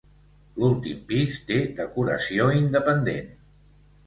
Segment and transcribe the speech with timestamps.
[0.61, 3.31] L'últim pis té decoració independent.